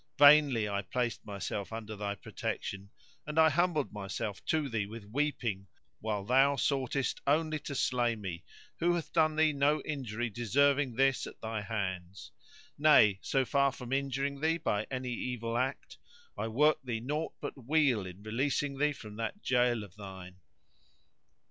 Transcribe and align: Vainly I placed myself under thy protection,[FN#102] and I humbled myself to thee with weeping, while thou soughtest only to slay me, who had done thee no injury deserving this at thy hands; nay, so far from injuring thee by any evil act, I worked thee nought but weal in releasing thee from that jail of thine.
Vainly 0.17 0.67
I 0.67 0.81
placed 0.81 1.23
myself 1.27 1.71
under 1.71 1.95
thy 1.95 2.15
protection,[FN#102] 2.15 2.89
and 3.27 3.37
I 3.37 3.51
humbled 3.51 3.93
myself 3.93 4.43
to 4.45 4.67
thee 4.67 4.87
with 4.87 5.05
weeping, 5.05 5.67
while 5.99 6.25
thou 6.25 6.55
soughtest 6.55 7.21
only 7.27 7.59
to 7.59 7.75
slay 7.75 8.15
me, 8.15 8.43
who 8.79 8.95
had 8.95 9.05
done 9.13 9.35
thee 9.35 9.53
no 9.53 9.79
injury 9.81 10.27
deserving 10.31 10.95
this 10.95 11.27
at 11.27 11.39
thy 11.39 11.61
hands; 11.61 12.31
nay, 12.79 13.19
so 13.21 13.45
far 13.45 13.71
from 13.71 13.93
injuring 13.93 14.41
thee 14.41 14.57
by 14.57 14.87
any 14.89 15.11
evil 15.13 15.55
act, 15.55 15.99
I 16.35 16.47
worked 16.47 16.87
thee 16.87 16.99
nought 16.99 17.33
but 17.39 17.67
weal 17.67 18.07
in 18.07 18.23
releasing 18.23 18.79
thee 18.79 18.93
from 18.93 19.17
that 19.17 19.43
jail 19.43 19.83
of 19.83 19.95
thine. 19.97 20.37